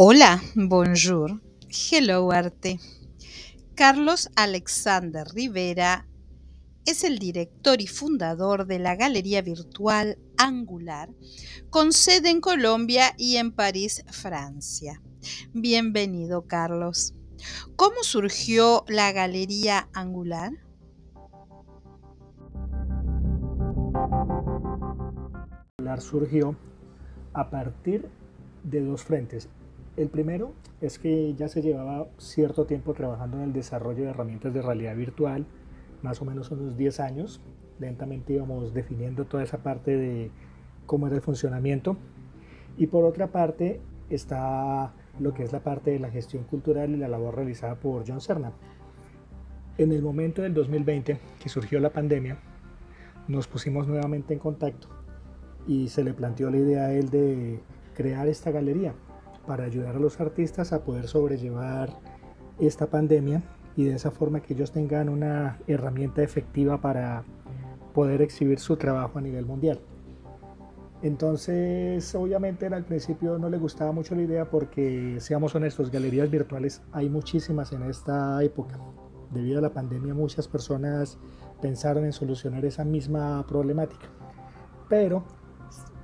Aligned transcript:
Hola, 0.00 0.40
bonjour, 0.54 1.40
hello 1.68 2.30
arte. 2.30 2.78
Carlos 3.74 4.30
Alexander 4.36 5.26
Rivera 5.34 6.06
es 6.86 7.02
el 7.02 7.18
director 7.18 7.80
y 7.80 7.88
fundador 7.88 8.68
de 8.68 8.78
la 8.78 8.94
galería 8.94 9.42
virtual 9.42 10.16
Angular, 10.36 11.10
con 11.68 11.92
sede 11.92 12.30
en 12.30 12.40
Colombia 12.40 13.12
y 13.18 13.38
en 13.38 13.50
París, 13.50 14.04
Francia. 14.06 15.02
Bienvenido, 15.52 16.46
Carlos. 16.46 17.16
¿Cómo 17.74 18.04
surgió 18.04 18.84
la 18.86 19.10
galería 19.10 19.88
Angular? 19.94 20.52
Angular 25.76 26.00
surgió 26.00 26.54
a 27.32 27.50
partir 27.50 28.08
de 28.62 28.84
dos 28.84 29.02
frentes. 29.02 29.48
El 29.98 30.10
primero 30.10 30.52
es 30.80 30.96
que 31.00 31.34
ya 31.34 31.48
se 31.48 31.60
llevaba 31.60 32.06
cierto 32.18 32.66
tiempo 32.66 32.94
trabajando 32.94 33.38
en 33.38 33.42
el 33.42 33.52
desarrollo 33.52 34.04
de 34.04 34.10
herramientas 34.10 34.54
de 34.54 34.62
realidad 34.62 34.94
virtual, 34.94 35.44
más 36.02 36.22
o 36.22 36.24
menos 36.24 36.52
unos 36.52 36.76
10 36.76 37.00
años. 37.00 37.40
Lentamente 37.80 38.32
íbamos 38.32 38.72
definiendo 38.72 39.24
toda 39.24 39.42
esa 39.42 39.58
parte 39.58 39.96
de 39.96 40.30
cómo 40.86 41.08
era 41.08 41.16
el 41.16 41.22
funcionamiento. 41.22 41.96
Y 42.76 42.86
por 42.86 43.04
otra 43.04 43.32
parte 43.32 43.80
está 44.08 44.94
lo 45.18 45.34
que 45.34 45.42
es 45.42 45.52
la 45.52 45.64
parte 45.64 45.90
de 45.90 45.98
la 45.98 46.10
gestión 46.10 46.44
cultural 46.44 46.90
y 46.90 46.96
la 46.96 47.08
labor 47.08 47.34
realizada 47.34 47.74
por 47.74 48.04
John 48.06 48.20
Cernan. 48.20 48.52
En 49.78 49.90
el 49.90 50.02
momento 50.02 50.42
del 50.42 50.54
2020, 50.54 51.18
que 51.42 51.48
surgió 51.48 51.80
la 51.80 51.90
pandemia, 51.90 52.38
nos 53.26 53.48
pusimos 53.48 53.88
nuevamente 53.88 54.32
en 54.32 54.38
contacto 54.38 54.86
y 55.66 55.88
se 55.88 56.04
le 56.04 56.14
planteó 56.14 56.50
la 56.50 56.58
idea 56.58 56.84
a 56.84 56.92
él 56.92 57.10
de 57.10 57.58
crear 57.96 58.28
esta 58.28 58.52
galería 58.52 58.94
para 59.48 59.64
ayudar 59.64 59.96
a 59.96 59.98
los 59.98 60.20
artistas 60.20 60.74
a 60.74 60.84
poder 60.84 61.08
sobrellevar 61.08 61.88
esta 62.60 62.86
pandemia 62.86 63.42
y 63.76 63.84
de 63.84 63.94
esa 63.94 64.10
forma 64.10 64.40
que 64.40 64.52
ellos 64.52 64.72
tengan 64.72 65.08
una 65.08 65.58
herramienta 65.66 66.22
efectiva 66.22 66.82
para 66.82 67.24
poder 67.94 68.20
exhibir 68.20 68.58
su 68.58 68.76
trabajo 68.76 69.18
a 69.18 69.22
nivel 69.22 69.46
mundial. 69.46 69.80
Entonces, 71.00 72.14
obviamente 72.14 72.66
al 72.66 72.84
principio 72.84 73.38
no 73.38 73.48
le 73.48 73.56
gustaba 73.56 73.90
mucho 73.90 74.14
la 74.14 74.22
idea 74.22 74.50
porque, 74.50 75.16
seamos 75.20 75.54
honestos, 75.54 75.90
galerías 75.90 76.30
virtuales 76.30 76.82
hay 76.92 77.08
muchísimas 77.08 77.72
en 77.72 77.84
esta 77.84 78.42
época. 78.42 78.78
Debido 79.30 79.60
a 79.60 79.62
la 79.62 79.72
pandemia 79.72 80.12
muchas 80.12 80.46
personas 80.46 81.18
pensaron 81.62 82.04
en 82.04 82.12
solucionar 82.12 82.66
esa 82.66 82.84
misma 82.84 83.46
problemática. 83.46 84.08
Pero 84.90 85.24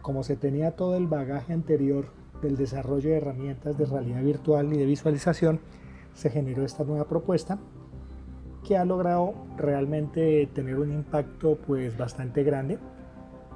como 0.00 0.22
se 0.22 0.36
tenía 0.36 0.76
todo 0.76 0.96
el 0.96 1.08
bagaje 1.08 1.52
anterior 1.52 2.23
del 2.44 2.56
desarrollo 2.56 3.10
de 3.10 3.16
herramientas 3.16 3.76
de 3.76 3.86
realidad 3.86 4.22
virtual 4.22 4.72
y 4.72 4.78
de 4.78 4.86
visualización, 4.86 5.60
se 6.12 6.30
generó 6.30 6.64
esta 6.64 6.84
nueva 6.84 7.08
propuesta 7.08 7.58
que 8.62 8.76
ha 8.76 8.84
logrado 8.84 9.34
realmente 9.56 10.48
tener 10.54 10.78
un 10.78 10.92
impacto 10.92 11.58
pues 11.66 11.96
bastante 11.98 12.44
grande. 12.44 12.78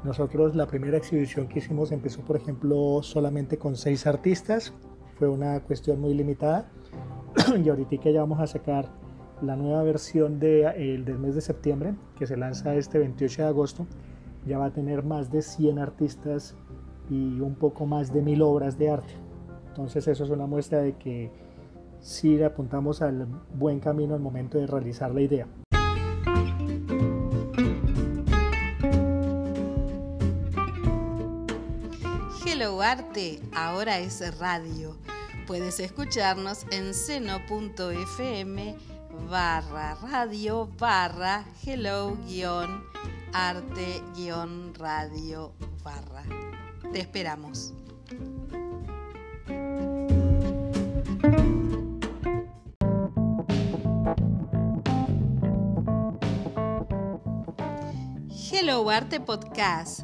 Nosotros 0.04 0.56
la 0.56 0.66
primera 0.66 0.96
exhibición 0.96 1.48
que 1.48 1.60
hicimos 1.60 1.92
empezó 1.92 2.22
por 2.22 2.36
ejemplo 2.36 3.02
solamente 3.02 3.58
con 3.58 3.76
seis 3.76 4.06
artistas, 4.06 4.72
fue 5.18 5.28
una 5.28 5.60
cuestión 5.60 6.00
muy 6.00 6.14
limitada 6.14 6.70
y 7.64 7.68
ahorita 7.68 8.10
ya 8.10 8.20
vamos 8.20 8.40
a 8.40 8.46
sacar 8.46 8.88
la 9.42 9.56
nueva 9.56 9.82
versión 9.82 10.38
de, 10.40 10.64
el 10.64 11.04
del 11.04 11.18
mes 11.18 11.34
de 11.34 11.40
septiembre 11.40 11.94
que 12.16 12.26
se 12.26 12.36
lanza 12.36 12.74
este 12.74 12.98
28 12.98 13.42
de 13.42 13.48
agosto 13.48 13.86
ya 14.46 14.58
va 14.58 14.66
a 14.66 14.72
tener 14.72 15.04
más 15.04 15.30
de 15.30 15.42
100 15.42 15.78
artistas 15.78 16.56
y 17.10 17.40
un 17.40 17.54
poco 17.54 17.86
más 17.86 18.12
de 18.12 18.22
mil 18.22 18.42
obras 18.42 18.78
de 18.78 18.90
arte. 18.90 19.14
Entonces 19.68 20.06
eso 20.08 20.24
es 20.24 20.30
una 20.30 20.46
muestra 20.46 20.80
de 20.80 20.94
que 20.94 21.30
sí 22.00 22.42
apuntamos 22.42 23.02
al 23.02 23.26
buen 23.54 23.80
camino 23.80 24.14
al 24.14 24.20
momento 24.20 24.58
de 24.58 24.66
realizar 24.66 25.14
la 25.14 25.20
idea. 25.20 25.46
Hello 32.44 32.82
Arte, 32.82 33.40
ahora 33.54 33.98
es 33.98 34.38
radio. 34.38 34.96
Puedes 35.46 35.80
escucharnos 35.80 36.66
en 36.72 36.92
seno.fm 36.92 38.76
barra 39.30 39.96
radio 39.96 40.68
barra 40.78 41.44
hello 41.64 42.16
guion 42.26 42.82
arte-radio 43.32 44.62
barra. 45.82 46.47
Te 46.92 47.00
esperamos. 47.00 47.74
Hello 58.50 58.88
Arte 58.90 59.20
Podcast, 59.20 60.00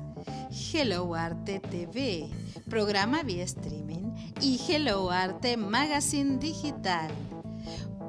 Hello 0.51 1.15
Arte 1.15 1.61
TV, 1.61 2.29
programa 2.69 3.23
vía 3.23 3.45
streaming 3.45 4.13
y 4.41 4.61
Hello 4.69 5.11
Arte 5.11 5.57
Magazine 5.57 6.39
Digital 6.39 7.11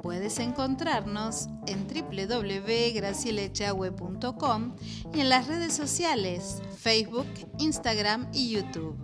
Puedes 0.05 0.37
encontrarnos 0.37 1.49
en 1.65 1.87
www.gracielechahue.com 1.87 4.75
y 5.15 5.19
en 5.19 5.29
las 5.29 5.47
redes 5.47 5.73
sociales 5.73 6.61
Facebook, 6.77 7.25
Instagram 7.57 8.29
y 8.31 8.51
YouTube. 8.51 8.95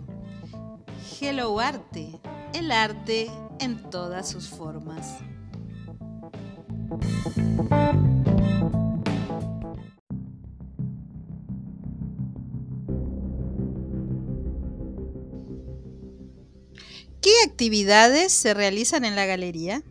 Hello 1.20 1.58
Arte, 1.58 2.20
el 2.54 2.70
arte 2.70 3.28
en 3.58 3.90
todas 3.90 4.28
sus 4.28 4.48
formas. 4.48 5.16
¿Qué 17.20 17.32
actividades 17.44 18.32
se 18.32 18.54
realizan 18.54 19.04
en 19.04 19.16
la 19.16 19.26
galería? 19.26 19.82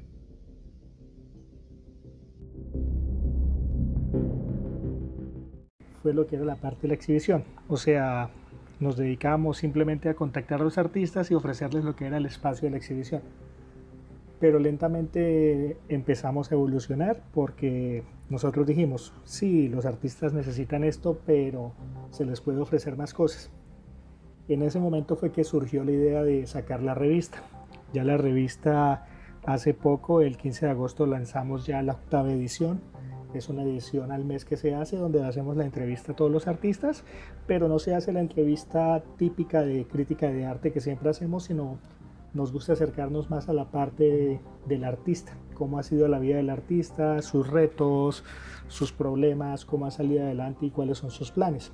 Lo 6.14 6.28
que 6.28 6.36
era 6.36 6.46
la 6.46 6.56
parte 6.56 6.84
de 6.84 6.88
la 6.90 6.94
exhibición. 6.94 7.44
O 7.68 7.78
sea, 7.78 8.30
nos 8.80 8.98
dedicamos 8.98 9.58
simplemente 9.58 10.10
a 10.10 10.16
contactar 10.16 10.62
a 10.62 10.64
los 10.64 10.78
artistas 10.78 11.30
y 11.32 11.36
ofrecerles 11.36 11.84
lo 11.84 11.96
que 11.96 12.08
era 12.08 12.18
el 12.18 12.26
espacio 12.26 12.66
de 12.66 12.72
la 12.72 12.78
exhibición. 12.78 13.22
Pero 14.40 14.58
lentamente 14.58 15.78
empezamos 15.88 16.52
a 16.52 16.56
evolucionar 16.56 17.22
porque 17.32 18.04
nosotros 18.30 18.66
dijimos, 18.66 19.14
sí, 19.24 19.70
los 19.70 19.86
artistas 19.86 20.34
necesitan 20.34 20.84
esto, 20.84 21.20
pero 21.26 21.74
se 22.10 22.26
les 22.26 22.42
puede 22.42 22.60
ofrecer 22.60 22.98
más 22.98 23.14
cosas. 23.14 23.52
En 24.48 24.64
ese 24.64 24.80
momento 24.80 25.16
fue 25.16 25.32
que 25.32 25.44
surgió 25.44 25.84
la 25.84 25.92
idea 25.92 26.24
de 26.24 26.48
sacar 26.48 26.82
la 26.82 26.96
revista. 26.96 27.44
Ya 27.94 28.04
la 28.04 28.18
revista 28.18 29.06
hace 29.46 29.74
poco, 29.76 30.22
el 30.22 30.38
15 30.38 30.66
de 30.66 30.72
agosto, 30.72 31.06
lanzamos 31.06 31.68
ya 31.68 31.82
la 31.84 31.94
octava 31.94 32.32
edición 32.32 32.82
es 33.34 33.50
una 33.50 33.64
edición 33.64 34.12
al 34.12 34.26
mes 34.26 34.46
que 34.46 34.58
se 34.58 34.76
hace 34.76 34.98
donde 34.98 35.24
hacemos 35.24 35.58
la 35.58 35.66
entrevista 35.66 36.12
a 36.12 36.16
todos 36.16 36.32
los 36.32 36.48
artistas, 36.48 37.04
pero 37.48 37.68
no 37.68 37.80
se 37.80 37.96
hace 37.96 38.12
la 38.12 38.20
entrevista 38.20 39.04
típica 39.18 39.62
de 39.62 39.86
crítica 39.86 40.28
de 40.28 40.46
arte 40.46 40.72
que 40.72 40.82
siempre 40.82 41.10
hacemos, 41.10 41.44
sino 41.44 41.78
nos 42.34 42.52
gusta 42.52 42.74
acercarnos 42.74 43.30
más 43.30 43.50
a 43.50 43.54
la 43.54 43.72
parte 43.72 44.40
del 44.66 44.84
artista, 44.84 45.34
cómo 45.54 45.80
ha 45.80 45.84
sido 45.84 46.08
la 46.08 46.20
vida 46.20 46.38
del 46.38 46.50
artista, 46.50 47.22
sus 47.22 47.50
retos, 47.50 48.24
sus 48.68 48.92
problemas, 48.92 49.66
cómo 49.66 49.86
ha 49.86 49.92
salido 49.92 50.24
adelante 50.24 50.66
y 50.66 50.72
cuáles 50.72 50.98
son 50.98 51.12
sus 51.12 51.32
planes. 51.32 51.72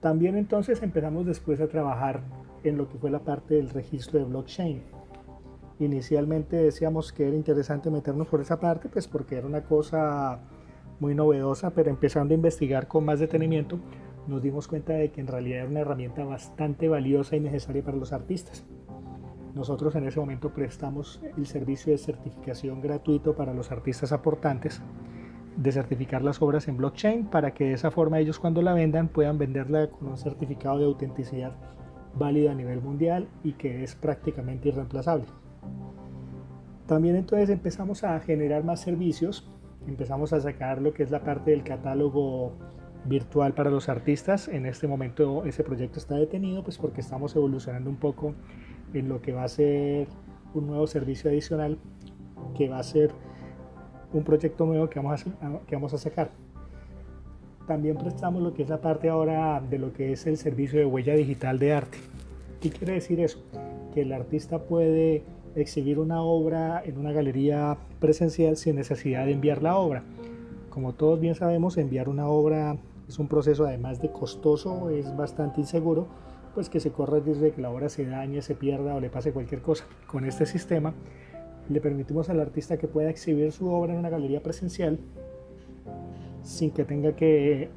También 0.00 0.36
entonces 0.36 0.82
empezamos 0.82 1.26
después 1.26 1.60
a 1.60 1.68
trabajar 1.68 2.22
en 2.62 2.76
lo 2.76 2.88
que 2.88 2.98
fue 2.98 3.10
la 3.10 3.20
parte 3.20 3.54
del 3.54 3.70
registro 3.70 4.18
de 4.20 4.24
blockchain 4.24 4.97
Inicialmente 5.80 6.56
decíamos 6.56 7.12
que 7.12 7.28
era 7.28 7.36
interesante 7.36 7.90
meternos 7.90 8.26
por 8.26 8.40
esa 8.40 8.58
parte, 8.58 8.88
pues 8.88 9.06
porque 9.06 9.36
era 9.36 9.46
una 9.46 9.62
cosa 9.62 10.40
muy 10.98 11.14
novedosa, 11.14 11.70
pero 11.70 11.90
empezando 11.90 12.34
a 12.34 12.36
investigar 12.36 12.88
con 12.88 13.04
más 13.04 13.20
detenimiento, 13.20 13.78
nos 14.26 14.42
dimos 14.42 14.66
cuenta 14.66 14.94
de 14.94 15.10
que 15.10 15.20
en 15.20 15.28
realidad 15.28 15.60
era 15.60 15.70
una 15.70 15.80
herramienta 15.80 16.24
bastante 16.24 16.88
valiosa 16.88 17.36
y 17.36 17.40
necesaria 17.40 17.84
para 17.84 17.96
los 17.96 18.12
artistas. 18.12 18.64
Nosotros 19.54 19.94
en 19.94 20.06
ese 20.06 20.20
momento 20.20 20.52
prestamos 20.52 21.20
el 21.36 21.46
servicio 21.46 21.92
de 21.92 21.98
certificación 21.98 22.80
gratuito 22.80 23.34
para 23.34 23.54
los 23.54 23.70
artistas 23.70 24.12
aportantes, 24.12 24.82
de 25.56 25.72
certificar 25.72 26.22
las 26.22 26.42
obras 26.42 26.68
en 26.68 26.76
blockchain 26.76 27.26
para 27.26 27.54
que 27.54 27.64
de 27.64 27.72
esa 27.72 27.90
forma 27.90 28.18
ellos 28.18 28.38
cuando 28.38 28.62
la 28.62 28.74
vendan 28.74 29.08
puedan 29.08 29.38
venderla 29.38 29.90
con 29.90 30.08
un 30.08 30.18
certificado 30.18 30.78
de 30.78 30.84
autenticidad 30.84 31.52
válido 32.14 32.50
a 32.50 32.54
nivel 32.54 32.80
mundial 32.80 33.28
y 33.42 33.52
que 33.52 33.82
es 33.82 33.94
prácticamente 33.94 34.68
irreemplazable. 34.68 35.26
También 36.88 37.16
entonces 37.16 37.50
empezamos 37.50 38.02
a 38.02 38.18
generar 38.18 38.64
más 38.64 38.80
servicios, 38.80 39.46
empezamos 39.86 40.32
a 40.32 40.40
sacar 40.40 40.80
lo 40.80 40.94
que 40.94 41.02
es 41.02 41.10
la 41.10 41.22
parte 41.22 41.50
del 41.50 41.62
catálogo 41.62 42.54
virtual 43.04 43.52
para 43.52 43.70
los 43.70 43.90
artistas. 43.90 44.48
En 44.48 44.64
este 44.64 44.88
momento 44.88 45.44
ese 45.44 45.62
proyecto 45.62 45.98
está 45.98 46.14
detenido 46.14 46.64
pues 46.64 46.78
porque 46.78 47.02
estamos 47.02 47.36
evolucionando 47.36 47.90
un 47.90 47.96
poco 47.96 48.34
en 48.94 49.06
lo 49.06 49.20
que 49.20 49.34
va 49.34 49.44
a 49.44 49.48
ser 49.48 50.08
un 50.54 50.66
nuevo 50.66 50.86
servicio 50.86 51.28
adicional 51.28 51.78
que 52.56 52.70
va 52.70 52.78
a 52.78 52.82
ser 52.82 53.12
un 54.14 54.24
proyecto 54.24 54.64
nuevo 54.64 54.88
que 54.88 54.98
vamos 54.98 55.26
a, 55.26 55.60
que 55.66 55.76
vamos 55.76 55.92
a 55.92 55.98
sacar. 55.98 56.30
También 57.66 57.98
prestamos 57.98 58.42
lo 58.42 58.54
que 58.54 58.62
es 58.62 58.70
la 58.70 58.80
parte 58.80 59.10
ahora 59.10 59.60
de 59.60 59.78
lo 59.78 59.92
que 59.92 60.12
es 60.12 60.26
el 60.26 60.38
servicio 60.38 60.78
de 60.78 60.86
huella 60.86 61.12
digital 61.12 61.58
de 61.58 61.74
arte. 61.74 61.98
¿Qué 62.62 62.70
quiere 62.70 62.94
decir 62.94 63.20
eso? 63.20 63.44
Que 63.92 64.00
el 64.00 64.12
artista 64.14 64.58
puede 64.62 65.22
exhibir 65.54 65.98
una 65.98 66.22
obra 66.22 66.82
en 66.84 66.98
una 66.98 67.12
galería 67.12 67.76
presencial 68.00 68.56
sin 68.56 68.76
necesidad 68.76 69.26
de 69.26 69.32
enviar 69.32 69.62
la 69.62 69.76
obra. 69.76 70.04
Como 70.70 70.94
todos 70.94 71.20
bien 71.20 71.34
sabemos, 71.34 71.76
enviar 71.76 72.08
una 72.08 72.28
obra 72.28 72.76
es 73.08 73.18
un 73.18 73.26
proceso 73.26 73.64
además 73.64 74.00
de 74.02 74.12
costoso, 74.12 74.90
es 74.90 75.16
bastante 75.16 75.60
inseguro, 75.60 76.06
pues 76.54 76.68
que 76.68 76.78
se 76.78 76.92
corre 76.92 77.20
desde 77.20 77.52
que 77.52 77.62
la 77.62 77.70
obra 77.70 77.88
se 77.88 78.04
dañe, 78.04 78.42
se 78.42 78.54
pierda 78.54 78.94
o 78.94 79.00
le 79.00 79.08
pase 79.08 79.32
cualquier 79.32 79.62
cosa. 79.62 79.84
Con 80.06 80.24
este 80.24 80.44
sistema 80.44 80.92
le 81.68 81.80
permitimos 81.80 82.28
al 82.28 82.40
artista 82.40 82.76
que 82.76 82.88
pueda 82.88 83.10
exhibir 83.10 83.52
su 83.52 83.70
obra 83.70 83.94
en 83.94 83.98
una 83.98 84.10
galería 84.10 84.42
presencial 84.42 84.98
sin 86.42 86.70
que 86.70 86.84
tenga 86.84 87.14
que 87.16 87.70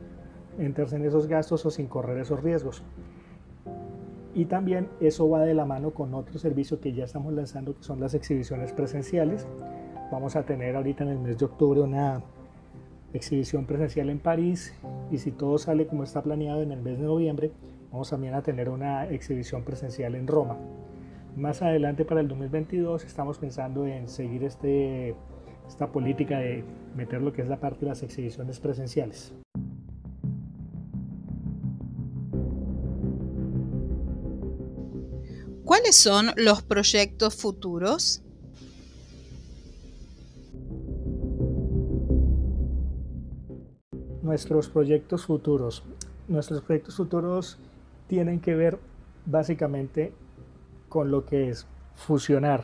entrarse 0.57 0.95
en 0.95 1.05
esos 1.05 1.27
gastos 1.27 1.65
o 1.65 1.71
sin 1.71 1.87
correr 1.87 2.17
esos 2.17 2.41
riesgos. 2.41 2.83
Y 4.33 4.45
también 4.45 4.87
eso 4.99 5.29
va 5.29 5.41
de 5.41 5.53
la 5.53 5.65
mano 5.65 5.91
con 5.91 6.13
otro 6.13 6.39
servicio 6.39 6.79
que 6.79 6.93
ya 6.93 7.03
estamos 7.03 7.33
lanzando, 7.33 7.75
que 7.75 7.83
son 7.83 7.99
las 7.99 8.13
exhibiciones 8.13 8.71
presenciales. 8.71 9.45
Vamos 10.11 10.35
a 10.35 10.43
tener 10.43 10.75
ahorita 10.75 11.03
en 11.03 11.09
el 11.09 11.19
mes 11.19 11.37
de 11.37 11.45
octubre 11.45 11.81
una 11.81 12.21
exhibición 13.13 13.65
presencial 13.65 14.09
en 14.09 14.19
París 14.19 14.73
y 15.09 15.17
si 15.17 15.31
todo 15.31 15.57
sale 15.57 15.85
como 15.85 16.03
está 16.03 16.21
planeado 16.21 16.61
en 16.61 16.71
el 16.71 16.81
mes 16.81 16.97
de 16.97 17.05
noviembre, 17.05 17.51
vamos 17.91 18.09
también 18.09 18.33
a 18.33 18.41
tener 18.41 18.69
una 18.69 19.07
exhibición 19.07 19.63
presencial 19.63 20.15
en 20.15 20.27
Roma. 20.27 20.57
Más 21.35 21.61
adelante 21.61 22.05
para 22.05 22.21
el 22.21 22.27
2022 22.27 23.03
estamos 23.03 23.37
pensando 23.37 23.85
en 23.85 24.07
seguir 24.07 24.43
este, 24.43 25.15
esta 25.67 25.91
política 25.91 26.39
de 26.39 26.63
meter 26.95 27.21
lo 27.21 27.33
que 27.33 27.41
es 27.41 27.47
la 27.47 27.59
parte 27.59 27.81
de 27.81 27.87
las 27.87 28.03
exhibiciones 28.03 28.59
presenciales. 28.59 29.33
¿Cuáles 35.91 36.03
son 36.03 36.31
los 36.37 36.61
proyectos 36.61 37.35
futuros? 37.35 38.23
Nuestros 44.21 44.69
proyectos 44.69 45.25
futuros. 45.25 45.83
Nuestros 46.29 46.61
proyectos 46.61 46.95
futuros 46.95 47.57
tienen 48.07 48.39
que 48.39 48.55
ver 48.55 48.79
básicamente 49.25 50.13
con 50.87 51.11
lo 51.11 51.25
que 51.25 51.49
es 51.49 51.67
fusionar 51.93 52.63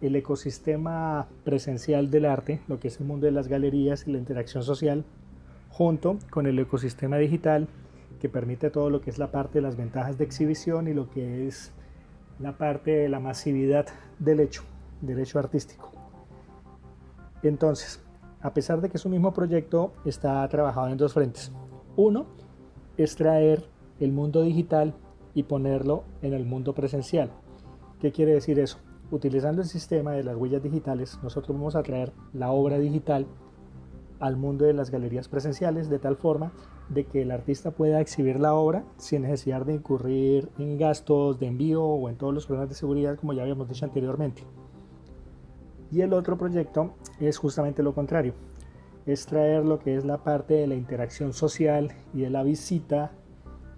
el 0.00 0.16
ecosistema 0.16 1.28
presencial 1.44 2.10
del 2.10 2.24
arte, 2.24 2.62
lo 2.66 2.80
que 2.80 2.88
es 2.88 2.98
el 2.98 3.06
mundo 3.06 3.26
de 3.26 3.32
las 3.32 3.48
galerías 3.48 4.08
y 4.08 4.12
la 4.12 4.16
interacción 4.16 4.62
social, 4.62 5.04
junto 5.68 6.18
con 6.30 6.46
el 6.46 6.58
ecosistema 6.58 7.18
digital 7.18 7.68
que 8.22 8.30
permite 8.30 8.70
todo 8.70 8.88
lo 8.88 9.02
que 9.02 9.10
es 9.10 9.18
la 9.18 9.30
parte 9.30 9.58
de 9.58 9.62
las 9.62 9.76
ventajas 9.76 10.16
de 10.16 10.24
exhibición 10.24 10.88
y 10.88 10.94
lo 10.94 11.10
que 11.10 11.46
es 11.46 11.72
la 12.38 12.56
parte 12.56 12.90
de 12.90 13.08
la 13.08 13.20
masividad 13.20 13.86
del 14.18 14.40
hecho, 14.40 14.62
del 15.00 15.18
hecho 15.20 15.38
artístico. 15.38 15.92
Entonces, 17.42 18.02
a 18.40 18.54
pesar 18.54 18.80
de 18.80 18.88
que 18.88 18.96
es 18.96 19.04
un 19.04 19.12
mismo 19.12 19.32
proyecto, 19.32 19.92
está 20.04 20.46
trabajado 20.48 20.88
en 20.88 20.96
dos 20.96 21.14
frentes. 21.14 21.52
Uno 21.96 22.26
es 22.96 23.16
traer 23.16 23.64
el 24.00 24.12
mundo 24.12 24.42
digital 24.42 24.94
y 25.34 25.44
ponerlo 25.44 26.04
en 26.22 26.34
el 26.34 26.44
mundo 26.44 26.74
presencial. 26.74 27.30
¿Qué 28.00 28.12
quiere 28.12 28.32
decir 28.32 28.58
eso? 28.58 28.78
Utilizando 29.10 29.62
el 29.62 29.68
sistema 29.68 30.12
de 30.12 30.22
las 30.22 30.36
huellas 30.36 30.62
digitales, 30.62 31.18
nosotros 31.22 31.56
vamos 31.56 31.76
a 31.76 31.82
traer 31.82 32.12
la 32.32 32.50
obra 32.50 32.78
digital 32.78 33.26
al 34.20 34.36
mundo 34.36 34.64
de 34.64 34.72
las 34.72 34.90
galerías 34.90 35.28
presenciales 35.28 35.88
de 35.88 35.98
tal 35.98 36.16
forma 36.16 36.52
de 36.88 37.04
que 37.04 37.22
el 37.22 37.30
artista 37.30 37.70
pueda 37.70 38.00
exhibir 38.00 38.40
la 38.40 38.54
obra 38.54 38.84
sin 38.96 39.22
necesidad 39.22 39.66
de 39.66 39.74
incurrir 39.74 40.50
en 40.58 40.78
gastos 40.78 41.38
de 41.38 41.46
envío 41.46 41.84
o 41.84 42.08
en 42.08 42.16
todos 42.16 42.32
los 42.32 42.46
problemas 42.46 42.70
de 42.70 42.74
seguridad 42.74 43.18
como 43.18 43.32
ya 43.32 43.42
habíamos 43.42 43.68
dicho 43.68 43.84
anteriormente. 43.84 44.42
Y 45.90 46.00
el 46.00 46.12
otro 46.12 46.36
proyecto 46.36 46.94
es 47.20 47.38
justamente 47.38 47.82
lo 47.82 47.94
contrario, 47.94 48.34
es 49.06 49.26
traer 49.26 49.64
lo 49.64 49.78
que 49.78 49.96
es 49.96 50.04
la 50.04 50.18
parte 50.22 50.54
de 50.54 50.66
la 50.66 50.74
interacción 50.74 51.32
social 51.32 51.92
y 52.12 52.20
de 52.22 52.30
la 52.30 52.42
visita 52.42 53.12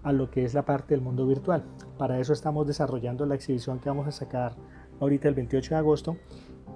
a 0.03 0.11
lo 0.11 0.29
que 0.31 0.43
es 0.43 0.53
la 0.53 0.65
parte 0.65 0.93
del 0.93 1.01
mundo 1.01 1.27
virtual. 1.27 1.63
Para 1.97 2.19
eso 2.19 2.33
estamos 2.33 2.67
desarrollando 2.67 3.25
la 3.25 3.35
exhibición 3.35 3.79
que 3.79 3.89
vamos 3.89 4.07
a 4.07 4.11
sacar 4.11 4.55
ahorita 4.99 5.27
el 5.27 5.35
28 5.35 5.75
de 5.75 5.79
agosto, 5.79 6.17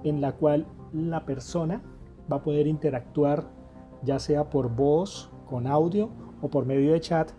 en 0.04 0.20
la 0.20 0.32
cual 0.32 0.66
la 0.92 1.24
persona 1.26 1.82
va 2.30 2.36
a 2.36 2.42
poder 2.42 2.66
interactuar 2.66 3.44
ya 4.02 4.18
sea 4.18 4.48
por 4.50 4.68
voz, 4.70 5.30
con 5.46 5.66
audio 5.66 6.10
o 6.40 6.48
por 6.48 6.66
medio 6.66 6.92
de 6.92 7.00
chat 7.00 7.30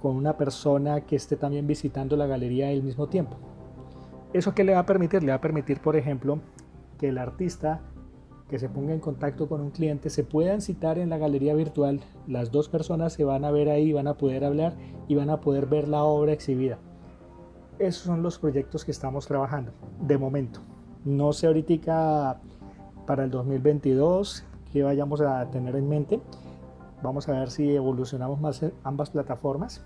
con 0.00 0.16
una 0.16 0.36
persona 0.36 1.00
que 1.00 1.16
esté 1.16 1.36
también 1.36 1.66
visitando 1.66 2.16
la 2.16 2.26
galería 2.26 2.68
al 2.68 2.82
mismo 2.82 3.08
tiempo. 3.08 3.36
¿Eso 4.32 4.54
qué 4.54 4.64
le 4.64 4.74
va 4.74 4.80
a 4.80 4.86
permitir? 4.86 5.22
Le 5.22 5.30
va 5.30 5.36
a 5.36 5.40
permitir, 5.40 5.80
por 5.80 5.96
ejemplo, 5.96 6.38
que 6.98 7.08
el 7.08 7.18
artista 7.18 7.80
que 8.48 8.58
se 8.58 8.68
ponga 8.68 8.94
en 8.94 9.00
contacto 9.00 9.48
con 9.48 9.60
un 9.60 9.70
cliente 9.70 10.10
se 10.10 10.22
puedan 10.22 10.60
citar 10.60 10.98
en 10.98 11.10
la 11.10 11.18
galería 11.18 11.54
virtual. 11.54 12.00
Las 12.26 12.52
dos 12.52 12.68
personas 12.68 13.12
se 13.12 13.24
van 13.24 13.44
a 13.44 13.50
ver 13.50 13.68
ahí, 13.68 13.92
van 13.92 14.06
a 14.06 14.14
poder 14.14 14.44
hablar 14.44 14.74
y 15.08 15.14
van 15.14 15.30
a 15.30 15.40
poder 15.40 15.66
ver 15.66 15.88
la 15.88 16.04
obra 16.04 16.32
exhibida. 16.32 16.78
Esos 17.78 18.04
son 18.04 18.22
los 18.22 18.38
proyectos 18.38 18.84
que 18.84 18.90
estamos 18.90 19.26
trabajando 19.26 19.72
de 20.00 20.16
momento. 20.18 20.60
No 21.04 21.32
sé 21.32 21.46
ahorita 21.46 22.40
para 23.06 23.24
el 23.24 23.30
2022 23.30 24.44
que 24.72 24.82
vayamos 24.82 25.20
a 25.20 25.50
tener 25.50 25.76
en 25.76 25.88
mente, 25.88 26.20
Vamos 27.02 27.28
a 27.28 27.32
ver 27.32 27.50
si 27.50 27.74
evolucionamos 27.74 28.40
más 28.40 28.64
ambas 28.82 29.10
plataformas. 29.10 29.84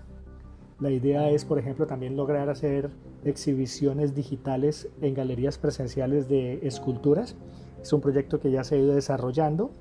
La 0.79 0.89
idea 0.89 1.29
es, 1.29 1.45
por 1.45 1.59
ejemplo, 1.59 1.85
también 1.85 2.15
lograr 2.15 2.49
hacer 2.49 2.89
exhibiciones 3.23 4.15
digitales 4.15 4.89
en 5.01 5.13
galerías 5.13 5.57
presenciales 5.57 6.27
de 6.27 6.65
esculturas. 6.65 7.35
Es 7.81 7.93
un 7.93 8.01
proyecto 8.01 8.39
que 8.39 8.49
ya 8.49 8.63
se 8.63 8.75
ha 8.75 8.77
ido 8.79 8.95
desarrollando, 8.95 9.71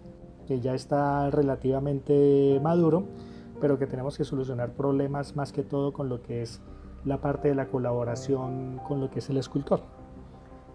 que 0.46 0.60
ya 0.60 0.74
está 0.74 1.30
relativamente 1.30 2.60
maduro, 2.62 3.04
pero 3.60 3.78
que 3.78 3.86
tenemos 3.86 4.18
que 4.18 4.24
solucionar 4.24 4.72
problemas 4.72 5.36
más 5.36 5.52
que 5.52 5.62
todo 5.62 5.92
con 5.92 6.08
lo 6.08 6.22
que 6.22 6.42
es 6.42 6.60
la 7.04 7.20
parte 7.20 7.48
de 7.48 7.54
la 7.54 7.68
colaboración 7.68 8.80
con 8.86 9.00
lo 9.00 9.10
que 9.10 9.20
es 9.20 9.30
el 9.30 9.38
escultor. 9.38 9.82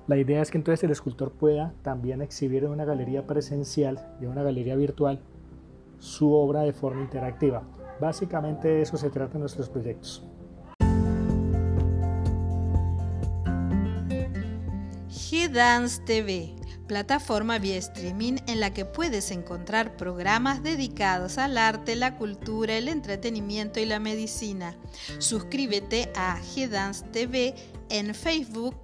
La 0.08 0.18
idea 0.18 0.42
es 0.42 0.52
que 0.52 0.58
entonces 0.58 0.84
el 0.84 0.92
escultor 0.92 1.32
pueda 1.32 1.74
también 1.82 2.22
exhibir 2.22 2.64
en 2.64 2.72
una 2.72 2.86
galería 2.86 3.28
presencial 3.28 4.16
y 4.22 4.26
en 4.26 4.32
una 4.32 4.44
galería 4.44 4.76
virtual 4.76 5.20
su 6.06 6.32
obra 6.34 6.62
de 6.62 6.72
forma 6.72 7.02
interactiva. 7.02 7.64
Básicamente 8.00 8.68
de 8.68 8.82
eso 8.84 8.96
se 8.96 9.10
trata 9.10 9.40
nuestros 9.40 9.70
proyectos. 9.70 10.24
G-Dance 15.10 16.02
TV, 16.06 16.56
plataforma 16.88 17.58
vía 17.58 17.78
streaming 17.78 18.36
en 18.48 18.60
la 18.60 18.72
que 18.72 18.86
puedes 18.86 19.32
encontrar 19.32 19.98
programas 19.98 20.62
dedicados 20.62 21.38
al 21.38 21.58
arte, 21.58 21.96
la 21.96 22.16
cultura, 22.18 22.78
el 22.78 22.88
entretenimiento 22.88 23.80
y 23.80 23.86
la 23.86 24.00
medicina. 24.00 24.78
Suscríbete 25.18 26.12
a 26.16 26.40
G-Dance 26.40 27.06
TV 27.12 27.56
en 27.90 28.14
Facebook, 28.14 28.78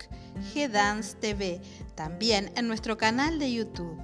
G-Dance 0.54 1.18
TV, 1.18 1.62
también 1.96 2.52
en 2.56 2.68
nuestro 2.68 2.98
canal 2.98 3.38
de 3.38 3.54
YouTube. 3.54 3.98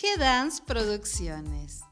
G-Dance 0.00 0.62
Producciones. 0.66 1.82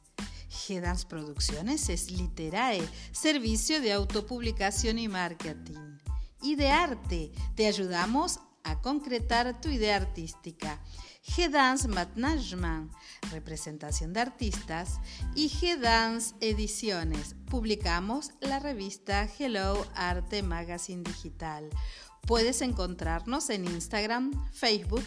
G-Dance 0.48 1.06
Producciones 1.06 1.90
es 1.90 2.10
Literae, 2.10 2.80
servicio 3.12 3.82
de 3.82 3.92
autopublicación 3.92 4.98
y 4.98 5.08
marketing. 5.08 5.98
Y 6.40 6.56
de 6.56 6.70
arte, 6.70 7.32
te 7.54 7.66
ayudamos 7.66 8.40
a 8.64 8.80
concretar 8.80 9.60
tu 9.60 9.68
idea 9.68 9.96
artística. 9.96 10.82
G-Dance 11.22 11.86
Management, 11.86 12.90
representación 13.30 14.14
de 14.14 14.20
artistas. 14.20 15.00
Y 15.34 15.50
G-Dance 15.50 16.34
Ediciones, 16.40 17.36
publicamos 17.50 18.30
la 18.40 18.58
revista 18.58 19.28
Hello 19.38 19.86
Arte 19.94 20.42
Magazine 20.42 21.02
Digital. 21.02 21.68
Puedes 22.22 22.62
encontrarnos 22.62 23.50
en 23.50 23.66
Instagram, 23.66 24.32
Facebook 24.54 25.04